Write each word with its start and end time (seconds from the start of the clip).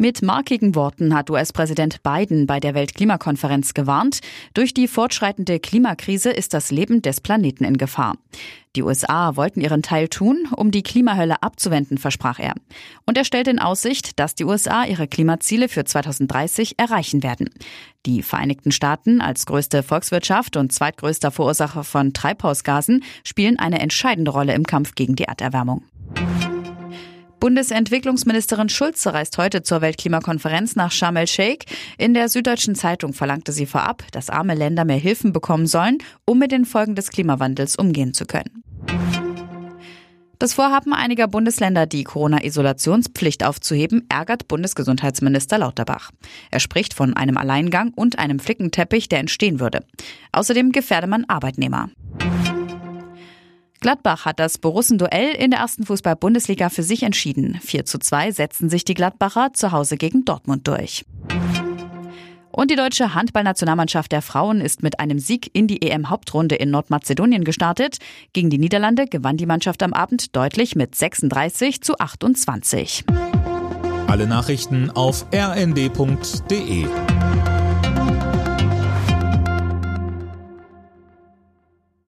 Mit 0.00 0.22
markigen 0.22 0.76
Worten 0.76 1.12
hat 1.12 1.28
US-Präsident 1.28 2.04
Biden 2.04 2.46
bei 2.46 2.60
der 2.60 2.74
Weltklimakonferenz 2.74 3.74
gewarnt, 3.74 4.20
durch 4.54 4.72
die 4.72 4.86
fortschreitende 4.86 5.58
Klimakrise 5.58 6.30
ist 6.30 6.54
das 6.54 6.70
Leben 6.70 7.02
des 7.02 7.20
Planeten 7.20 7.64
in 7.64 7.78
Gefahr. 7.78 8.14
Die 8.76 8.84
USA 8.84 9.34
wollten 9.34 9.60
ihren 9.60 9.82
Teil 9.82 10.06
tun, 10.06 10.46
um 10.54 10.70
die 10.70 10.84
Klimahölle 10.84 11.42
abzuwenden, 11.42 11.98
versprach 11.98 12.38
er. 12.38 12.54
Und 13.06 13.18
er 13.18 13.24
stellt 13.24 13.48
in 13.48 13.58
Aussicht, 13.58 14.20
dass 14.20 14.36
die 14.36 14.44
USA 14.44 14.84
ihre 14.84 15.08
Klimaziele 15.08 15.68
für 15.68 15.84
2030 15.84 16.78
erreichen 16.78 17.24
werden. 17.24 17.50
Die 18.06 18.22
Vereinigten 18.22 18.70
Staaten 18.70 19.20
als 19.20 19.46
größte 19.46 19.82
Volkswirtschaft 19.82 20.56
und 20.56 20.72
zweitgrößter 20.72 21.32
Verursacher 21.32 21.82
von 21.82 22.12
Treibhausgasen 22.12 23.02
spielen 23.24 23.58
eine 23.58 23.80
entscheidende 23.80 24.30
Rolle 24.30 24.54
im 24.54 24.62
Kampf 24.62 24.94
gegen 24.94 25.16
die 25.16 25.24
Erderwärmung. 25.24 25.82
Bundesentwicklungsministerin 27.48 28.68
Schulze 28.68 29.14
reist 29.14 29.38
heute 29.38 29.62
zur 29.62 29.80
Weltklimakonferenz 29.80 30.76
nach 30.76 30.92
Sharm 30.92 31.16
el-Sheikh. 31.16 31.64
In 31.96 32.12
der 32.12 32.28
Süddeutschen 32.28 32.74
Zeitung 32.74 33.14
verlangte 33.14 33.52
sie 33.52 33.64
vorab, 33.64 34.04
dass 34.12 34.28
arme 34.28 34.54
Länder 34.54 34.84
mehr 34.84 34.98
Hilfen 34.98 35.32
bekommen 35.32 35.66
sollen, 35.66 35.96
um 36.26 36.38
mit 36.38 36.52
den 36.52 36.66
Folgen 36.66 36.94
des 36.94 37.08
Klimawandels 37.08 37.76
umgehen 37.76 38.12
zu 38.12 38.26
können. 38.26 38.62
Das 40.38 40.52
Vorhaben 40.52 40.92
einiger 40.92 41.26
Bundesländer, 41.26 41.86
die 41.86 42.04
Corona-Isolationspflicht 42.04 43.42
aufzuheben, 43.42 44.04
ärgert 44.10 44.46
Bundesgesundheitsminister 44.46 45.56
Lauterbach. 45.56 46.10
Er 46.50 46.60
spricht 46.60 46.92
von 46.92 47.16
einem 47.16 47.38
Alleingang 47.38 47.94
und 47.96 48.18
einem 48.18 48.40
Flickenteppich, 48.40 49.08
der 49.08 49.20
entstehen 49.20 49.58
würde. 49.58 49.86
Außerdem 50.32 50.70
gefährde 50.70 51.06
man 51.06 51.24
Arbeitnehmer. 51.24 51.88
Gladbach 53.88 54.26
hat 54.26 54.38
das 54.38 54.58
Borussen-Duell 54.58 55.30
in 55.30 55.50
der 55.50 55.60
ersten 55.60 55.86
Fußball-Bundesliga 55.86 56.68
für 56.68 56.82
sich 56.82 57.04
entschieden. 57.04 57.58
4 57.62 57.86
zu 57.86 57.98
2 57.98 58.32
setzen 58.32 58.68
sich 58.68 58.84
die 58.84 58.92
Gladbacher 58.92 59.54
zu 59.54 59.72
Hause 59.72 59.96
gegen 59.96 60.26
Dortmund 60.26 60.68
durch. 60.68 61.06
Und 62.50 62.70
die 62.70 62.76
deutsche 62.76 63.14
Handballnationalmannschaft 63.14 64.12
der 64.12 64.20
Frauen 64.20 64.60
ist 64.60 64.82
mit 64.82 65.00
einem 65.00 65.18
Sieg 65.18 65.48
in 65.54 65.68
die 65.68 65.80
EM-Hauptrunde 65.80 66.56
in 66.56 66.70
Nordmazedonien 66.70 67.44
gestartet. 67.44 67.96
Gegen 68.34 68.50
die 68.50 68.58
Niederlande 68.58 69.06
gewann 69.06 69.38
die 69.38 69.46
Mannschaft 69.46 69.82
am 69.82 69.94
Abend 69.94 70.36
deutlich 70.36 70.76
mit 70.76 70.94
36 70.94 71.80
zu 71.80 71.98
28. 71.98 73.06
Alle 74.06 74.26
Nachrichten 74.26 74.90
auf 74.90 75.24
rnd.de 75.32 76.86